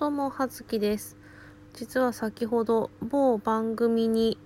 [0.00, 1.18] どうも、はずきです。
[1.74, 4.38] 実は先ほど、某番組に、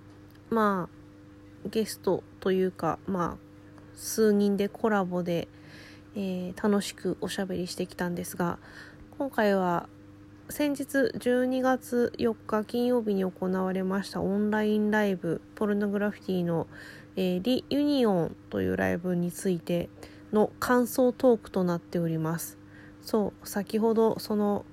[0.49, 5.47] まあ、ゲストというか、まあ、数人でコラボで、
[6.13, 8.59] えー楽しくおしゃべりしてきたんですが、
[9.17, 9.87] 今回は、
[10.49, 10.83] 先日
[11.17, 16.67] 12月4日金曜日に行われましたオンラインライブ、ポルノグラフィティの、
[17.15, 19.87] えー REUNION というライブについて
[20.33, 22.57] の感想トークとなっております。
[23.01, 24.65] そう、先ほどその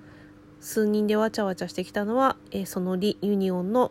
[0.62, 3.90] 数人でわちゃわちゃしてきたのは、えーそのリ・ユニオンの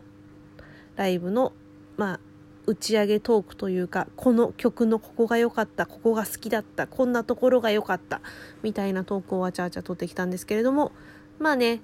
[0.96, 1.52] ライブの、
[1.96, 2.20] まあ、
[2.66, 8.22] 打ち上げトークというか、この曲のここが良かった、ここが好きだった、こんなところが良かった、
[8.62, 10.92] みたいなトークをわちゃわちゃ取ってきたんですけれども、
[11.38, 11.80] まあね、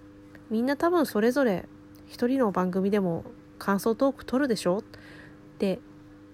[0.50, 1.68] みんな多分それぞれ
[2.06, 3.24] 一人の番組でも
[3.58, 4.78] 感想トーク取るでしょ？
[4.78, 4.82] っ
[5.58, 5.80] て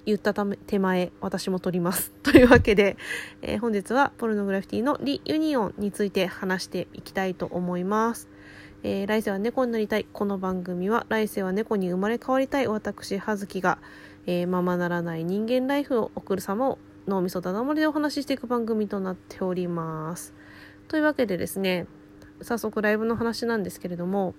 [0.06, 2.12] 言ったため手前私も取ります。
[2.22, 2.96] というわけで、
[3.42, 8.28] えー本日はポルノグラフィティのリ・ユニオンについて話していきたいと思います。
[8.86, 10.04] えー来世は猫になりたい。
[10.12, 13.78] この番組は来世は猫に生まれ変わりたい私、葉月が、
[14.26, 20.34] えーままならない人間ライフを送る様を脳みそだだ漏れでお話ししていく番組となっております。
[20.88, 21.86] というわけでですね、
[22.42, 24.34] 早速ライブの話なんですけれども、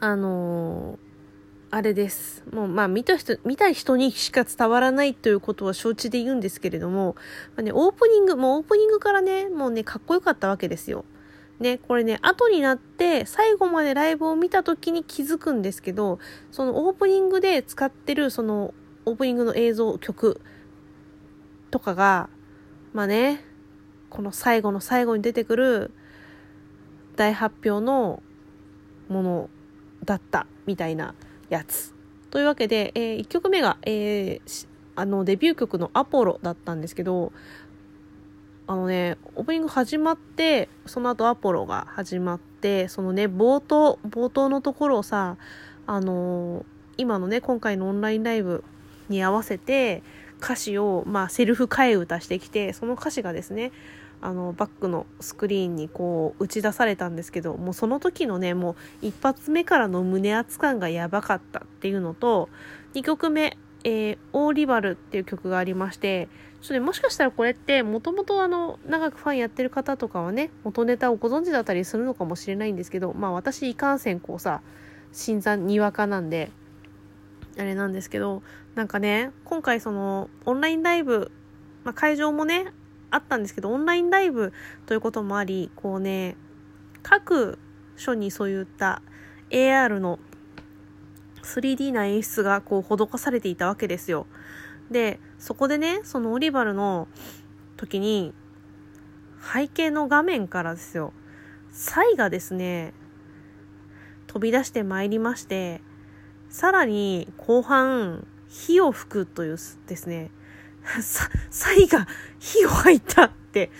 [0.00, 1.12] あのー
[1.74, 2.44] あれです。
[2.52, 7.14] もう、まあ、見た人、見た人にしか伝わらないということは承知で言うんですけれども、
[7.56, 11.06] まあね、オープニング、もうオープニングからね、もうね、かっこよかったわけですよ。
[11.62, 16.18] ね、これね、後になって最後までライブを見た時に気づくんですけど、
[16.50, 18.74] そのオープニングで使ってるその
[19.06, 20.40] オープニングの映像、曲
[21.70, 22.28] とかが、
[22.92, 23.44] まあね、
[24.10, 25.90] この最後の最後に出てくる
[27.16, 28.22] 大発表の
[29.08, 29.50] もの
[30.04, 31.14] だったみたいな
[31.48, 31.94] やつ。
[32.30, 37.32] というわけで、え1曲目が、えーあのデビュー曲のアポロだったんですけど、
[38.66, 45.36] あのね、オープニング始まって、その後アポロが始まって、そのね、冒頭、冒頭のところをさ、
[45.86, 46.64] あのー
[46.98, 48.64] 今のね、今回のオンラインライブ
[49.08, 50.02] に合わせて、
[50.42, 53.72] 歌詞を、まあ、セルフ替え歌してきて、その歌詞がですね、
[54.20, 58.72] あの、バックのスクリーンにこう、打ち出されたんですけど、もうその時のね、も
[59.02, 62.48] う一発目からの胸圧感がやばかったっていうのと、
[62.94, 66.28] 2曲目、えー、オーリバルっていう曲がありまして、
[66.60, 74.62] ちょっとね、もしかしたらこれって、もともとあの、長くファンやってる方とかはね、元ネタをご存知だったりするのかもしれないんですけど、まあ私、いかんせんこうさ、
[75.12, 76.50] 新参にわかなんで、
[77.58, 78.42] あれなんですけど、
[78.74, 81.32] なんかね、今回その、オンラインライブ、
[81.84, 82.66] まあ会場もね、
[83.10, 84.52] あったんですけど、オンラインライブ
[84.86, 86.36] ということもあり、こうね、
[87.02, 87.58] 各
[87.96, 89.02] 所にそういった
[89.50, 90.18] AR の
[91.42, 94.26] 3D な演出がこう施されていたわけですよ。
[94.90, 97.08] で、そこでね、そのオリバルの
[97.76, 98.34] 時に、
[99.52, 101.12] 背景の画面からですよ、
[101.72, 102.94] サイがですね、
[104.26, 105.80] 飛び出してまいりまして、
[106.48, 110.30] さらに後半、火を吹くというですね、
[111.00, 112.06] さ、サイが
[112.38, 113.70] 火を吐いたって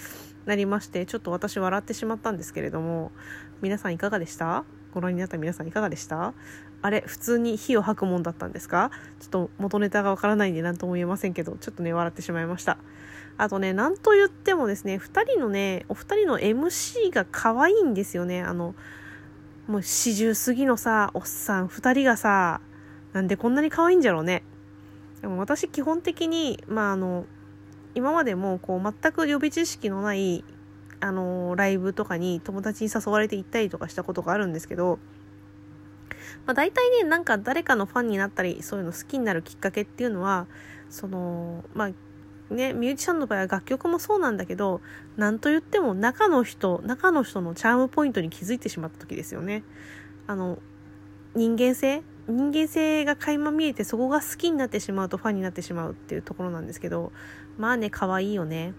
[0.47, 3.13] なりまして、ちょっと私笑ってしまったんですけれども、
[3.61, 4.65] 皆さんいかがでした？
[4.93, 6.35] ご覧になった皆さんいかがでした？
[6.83, 8.91] あれ、普通に火を吐くもんだったんですか？
[9.21, 12.79] ちょっと元ネタがわからないんで何とも言えませんけど、ちょっとね、笑ってしまいました。
[13.39, 18.43] あとね、なんと言ってもですね、二人のね、お二人の MC が可愛いんですよね。
[18.43, 18.75] あの、
[19.67, 22.61] もう四十過ぎのさ、おっさん二人がさ、
[23.13, 24.43] なんでこんなに可愛いんじゃろうね。
[25.21, 27.27] でも私基本的に、まああの、
[27.95, 30.45] 今までもこう全く予備知識のない、
[31.03, 35.01] あの、ライブとかに友達に誘われて行ったりとかしたことがあるんですけど、
[36.47, 40.47] まあ、大体ね、なんか誰かのファンになったり、そういうの好きになるきっかけっていうのは、
[40.91, 44.81] その、まあ、ね、ミュージシャンの場合は楽曲もそうなんだけど、
[45.17, 49.65] なんと言っても中の人、中の人のチャームポイントに気づいてしまった時ですよね。
[50.29, 50.59] あの、
[51.35, 52.03] 人間性？
[52.29, 57.11] 人間性が垣間見えてそこが好きになってしまうとファンになってしまうっていうところなんですけど、
[57.59, 58.75] まあね、可愛いよね。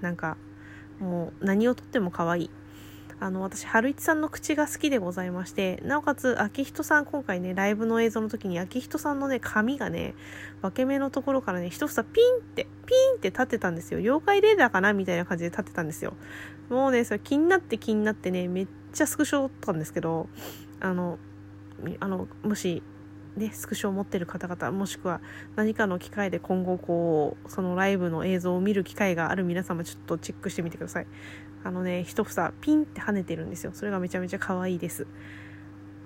[0.00, 0.36] なんか、
[1.00, 2.50] もう何をとっても可愛い。
[3.22, 10.14] あの、私、春一さんの口が好きでございまして、なおかつ、秋人さん、今回ね、ライブの映像の時に、秋人さんのね、髪がね、
[10.62, 13.98] 分け目のところからね、一房ピンって、ピンって立ってたんですよ。
[13.98, 14.94] 妖怪レーダーかな？
[14.94, 16.14] みたいな感じで立ってたんですよ。
[16.70, 20.30] もうね、それ気になって気になってね、めっちゃスクショ撮ったんですけど、
[20.80, 21.18] あの、
[22.00, 22.82] あの、もし、
[23.36, 25.20] ね、スクショを持ってる方々、もしくは
[25.56, 31.06] 何かの機会で今後こう、そのライブの映像を見る機会がある皆様ちょっとチェックしてみてください。
[31.62, 33.72] あのね、一房ピンって跳ねてるんですよ。
[33.74, 35.06] それがめちゃめちゃ可愛いです。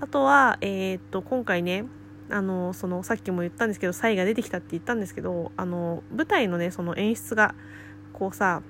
[0.00, 1.87] あとは、えーっと、今回ね、
[2.31, 7.55] あの、その、さっきも言ったんですけど、サイが出てきたって言ったんですけど、あの、舞台のね、その演出が、
[8.12, 8.62] こうさ、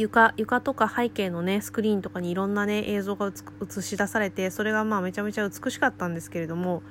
[0.00, 6.82] 床床とか背景のねスクリーンとかにいろんなね映像が映し出されてそれがまあめちゃめちゃ美しかったんですけれども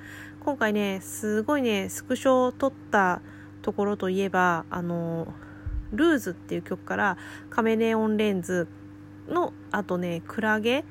[0.42, 3.22] 今回ねすごいねスクショを撮った
[3.62, 5.34] ところといえばあの
[5.92, 7.18] 「ルーズ」っていう曲から
[7.50, 8.68] 「カメレオンレンズ」
[9.28, 10.84] のあとね「クラゲ」っ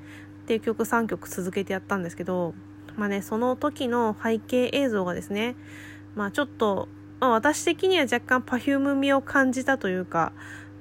[0.46, 2.54] ていう曲3曲続けてやったんですけど
[2.96, 5.56] まあねその時の背景映像がですね
[6.14, 6.88] まあちょっと、
[7.20, 10.32] まあ、私的には若干 Perfume 味を感じたというか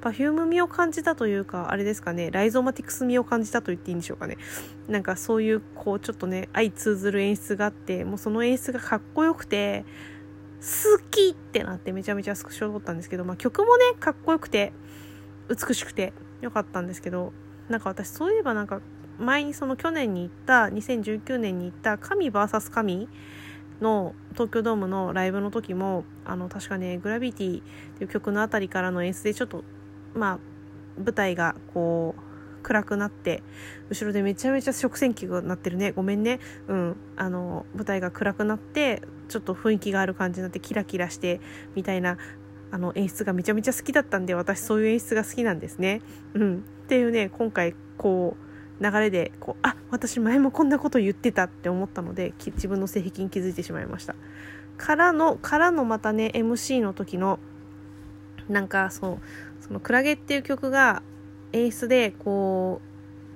[0.01, 4.37] Perfume 味を感じたというかあれですかねライゾマティクス味を感じたと言っていいんでしょうかね。
[4.87, 9.85] なんかそういうこうちょっとね相通ずる演出があってもうその演出がかっこよくて
[10.59, 14.73] 好きってなってめちゃめちゃスクショ撮ったんですけど、まあ、曲もねかっこよくて
[15.49, 17.31] 美しくてよかったんですけど
[17.69, 18.81] なんか私そういえばなんか
[19.19, 23.07] 前にその去年に行った2019年に行った神 VS 神
[23.81, 27.63] の東京ドームのライブの時もあの確かね「グラビティ」っ
[27.97, 29.63] ていう曲のあたりからの演出でちょっと
[30.13, 30.39] まあ
[30.97, 32.21] 舞台がこう
[32.63, 33.43] 暗くなって
[33.89, 41.39] 後ろでめちゃめちゃ食洗機が鳴ってるねごめんねうんあの舞台が暗くなってちょっと雰囲気がある感じになってキラキラして
[41.75, 42.17] みたいな
[42.71, 46.01] あの演出がめちゃめちゃ好きだったんで私そういう演出が好きなんですね。
[46.33, 48.35] うん、っていうね今回こ
[48.81, 54.15] う流れでこうあ私前もこんなこと言ってたって思ったので自分の性癖に気づいてしまいました。
[54.77, 57.39] からのからのまたね MC の時の
[58.49, 59.17] なんかそう
[59.61, 61.01] その「クラゲ」っていう曲が
[61.53, 62.81] 演出でこ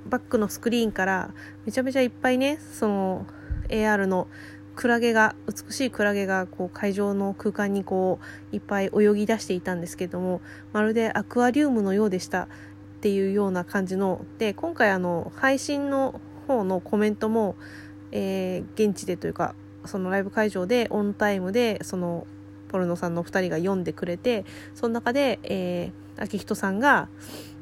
[0.07, 1.33] うバックのスクリーンから
[1.65, 3.25] めちゃめちゃいっぱいねその
[3.69, 4.27] AR の
[4.75, 8.19] クラゲが美しいクラゲがこう会場の空間にこ
[8.51, 10.41] ういっぱい泳ぎ出していたんですけども
[10.73, 12.47] まるでアクアリウムのようでした。
[13.01, 17.55] っていうような感じので今回あの配信の方のコメントも、
[18.11, 19.55] えー、現地でというか
[19.85, 22.27] そのライブ会場でオンタイムでその
[22.71, 27.09] ポルノさんの2人が読んでくれてその中で、えー、秋人さんが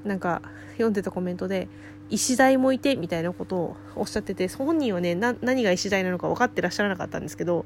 [0.04, 0.42] なんか
[0.74, 1.68] 読んでたコメントで
[2.10, 7.66] 石台もいてみたいなことをおっしゃってて本人はね何が石台なのか分かってらっしゃらなかったんですけど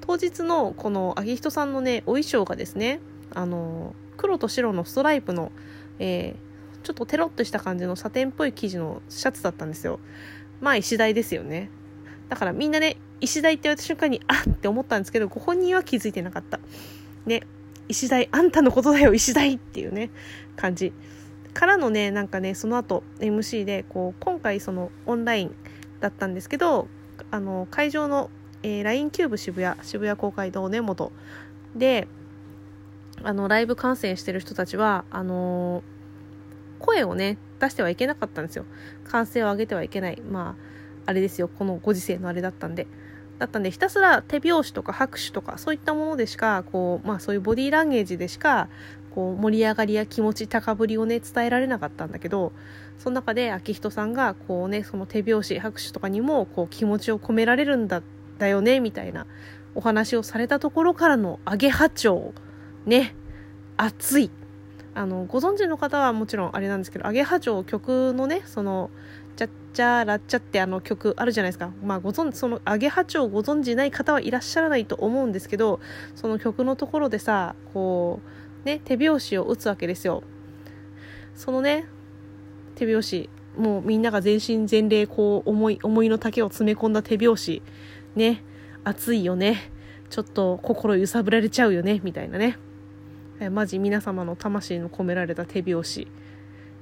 [0.00, 3.00] 当日のこの秋人さんのねお衣装がですね
[3.34, 5.52] あの黒と白のストライプの、
[5.98, 9.98] えー、ちょっとテロッとした感じのサテンっぽい生地のシャツだったんですよ。
[10.60, 11.70] まあ石台ですよね。
[12.28, 16.60] だからみんなね石台って言われた瞬間にあって思ったんですけどご本人は気づいてなかった。
[17.24, 17.42] ね。
[17.88, 20.10] 石台あんたのことだよ石台っていうね
[20.56, 20.92] 感じ。
[21.54, 25.54] からのねなんかねその後 MC でこう今回そのオンライン
[26.00, 26.88] だったんですけど
[27.30, 28.30] あの会場の、
[28.62, 31.12] えー、LINE キューブ渋谷渋谷公会堂根本
[31.76, 32.08] で
[33.22, 38.64] あのライブ観戦してる人たちはあのー、声をね出してはいけなかったんですよ。
[39.04, 40.20] 歓声を上げてはいけない。
[40.22, 40.56] ま
[41.04, 41.48] ああれですよ。
[41.48, 42.88] このご時世のあれだったんで。
[43.42, 48.68] だったんでひたすら手拍子とか拍手とかそういったものでしかこうまあそういうボディーランゲージでしか
[49.14, 52.52] こう盛り上がりや気持ち高ぶりをね伝えられなかったんだけど
[52.98, 58.00] その中で昭人さんがこうねその手拍子拍手とかにもこう気持ちを込められるんだ
[58.38, 59.26] だよねみたいな
[59.74, 62.34] お話をされたところからのアゲハチョウ
[62.86, 63.16] ね
[63.76, 64.30] 熱い。
[64.94, 68.90] あのご存知の方はもちろんあれなんですけどアゲハチョウ曲のねその
[69.36, 71.72] チャッチャラッチャってあの曲あるじゃないですか。
[71.82, 75.80] まあご存知、そのアゲハチョウをご存じない方はいらっしゃらないと思うんですけど、
[76.14, 78.20] その曲のところでさ、こ
[78.64, 80.22] う、ね、手拍子を打つわけですよ。
[81.34, 81.86] そのね、
[82.74, 87.62] 手拍子、もうみんなが全身全霊こう思い、思いの丈を詰め込んだ手拍子、
[88.14, 88.44] ね、
[88.84, 89.70] 熱いよね。
[90.10, 92.58] ちょっと心揺さぶられちゃうよね、みたいなね。
[93.50, 96.06] マジ皆様の魂の込められた手拍子、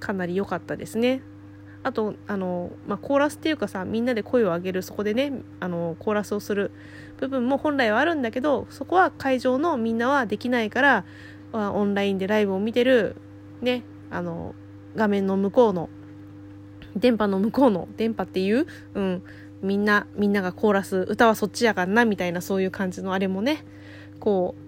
[0.01, 1.23] かなり良かったですね。
[1.83, 6.73] あとあの、まあ、コーラスっていうかさみんなで声を上げるそこでねあのコーラスをする
[7.19, 11.05] 部分も本来はあるんだけどそこは会場のみんなはできないから
[11.53, 13.17] オンラインでライブを見てる、
[13.61, 14.55] ね、あの、
[14.95, 15.89] 画面の向こうの、
[16.97, 19.23] 電波の向こうの、電波っていう、うん、
[19.63, 23.65] みんな、みんながコーラス、歌はそっちやからな、みたいなそういう感じのあれもね、
[24.21, 24.63] こう、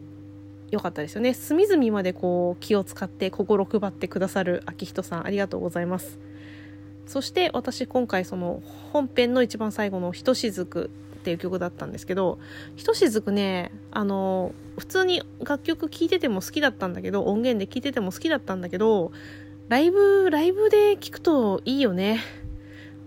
[0.70, 1.34] 良かったですよね。
[1.34, 6.18] 隅々までこう、気を使って心配ってくださる秋人さん、ありがとうございます。
[7.06, 12.38] そして私今回その本編の一番最後の「ひとしずく」っていう曲だったんですけど
[12.76, 19.12] ひとしずくねあの普通に楽曲聴いてても好きだったんだけど音源で聴いてても好きだったんだけど
[19.68, 22.20] ライブライブで聴くといいよね。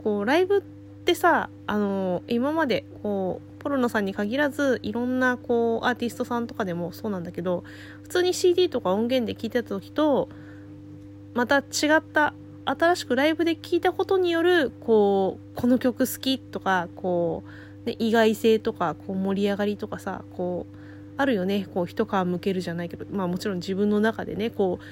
[0.04, 7.64] こうライブってさあの今までこうポルノさんに限らずいろんなこうアーティストさんとかでもそうなんだけど
[8.04, 10.30] 普通に CD とか音源で聴いてた時と
[11.34, 12.34] また違った
[12.66, 20.76] 新しくライブで聴いたことによるこうこの曲好きとかこうね、意外性とかこう盛り上がりとかさこう
[21.18, 24.86] あるよねこう一皮むけるじゃないけどまあもちろん自分の中でねこう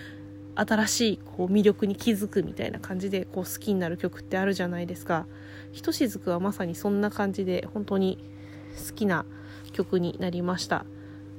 [0.55, 5.25] 新しいこう魅力に気づくみたいな感じでこう好きになる曲ってあるじゃないですか。
[5.71, 8.19] ひとしずくはまさにそんな感じで本当に
[8.87, 9.25] 好きな
[9.71, 10.85] 曲になりました。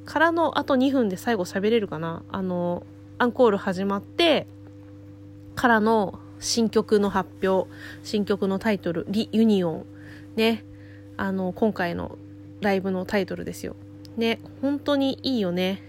[0.04, 2.84] からのあと2分で最後喋れるかなあの、
[3.18, 4.48] アンコール始まって、
[5.54, 7.68] からの新曲の発表、
[8.02, 9.86] 新曲のタイトル、リ・ユニオン。
[10.36, 10.62] ね。
[11.16, 12.18] あの、今回の
[12.60, 13.74] ライブのタイトルですよ。
[14.16, 14.40] ね。
[14.60, 15.82] 本当にいいよね。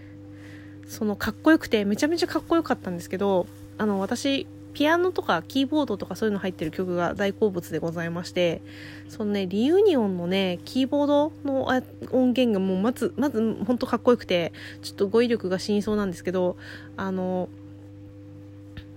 [0.88, 3.47] そのかっこよくてめちゃめちゃかっこよかったんですけど、
[3.77, 8.62] あの、私、ピアノとかキーボードとかそういうの入ってる曲が大好物でございまして、
[9.09, 11.65] そのね、リユニオンのね、キーボードの
[12.12, 16.55] 音源がもうまず、まずほんとかっこよくて、ちょっと語彙力が死にそうなんですけど、
[16.95, 17.50] あの、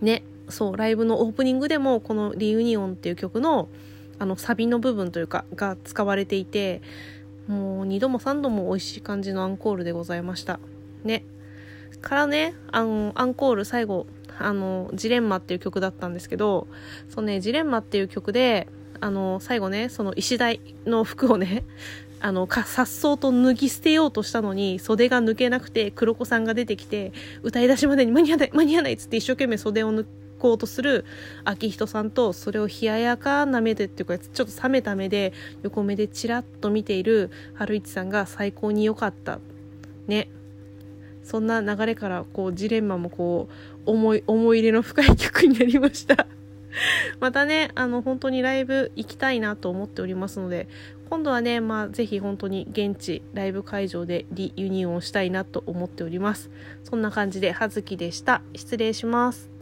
[0.01, 3.69] ね、そう、ライブのオープニングでもこのリユニオンっていう曲の
[4.19, 6.83] あのサビの部分というかが使われていて、
[7.47, 10.61] もう2度も3度も美味しい感じのアンコールでございました。
[11.05, 11.25] ね。
[12.01, 14.07] からね、あの、アンコール最後、
[14.39, 16.69] あの、ジレンマっていう曲だったんですけど、
[17.09, 18.69] そのね、ジレンマっていう曲で、
[19.01, 21.65] あの、最後ね、その石台の服をね、
[22.21, 27.13] あの、か、さっそうと脱ぎ捨てようとしたのに、袖が抜けなくて、黒子さんが出てきて、
[27.43, 29.93] 歌い出しまでに間に合わない、間に合わないっつって一生懸命袖を
[30.39, 31.05] こうとする
[31.45, 39.39] 秋人さんと、それを冷ややかな目でっていうか、ちょっと冷めた目で、横目でチラッと見ている春一さんが最高に良かった。
[40.07, 40.29] ね。
[41.29, 43.51] そんな流れからこうジレンマもこ
[43.85, 46.27] う思い思い入れの深い曲になりました
[47.21, 50.69] またねあの本当にライブ行きたいなと思っておりますので
[51.11, 56.51] 今度はねまあぜひ本当に現地ライブ会場でリユニオンをしたいなと思っております
[56.85, 59.58] そんな感じで葉月でした失礼します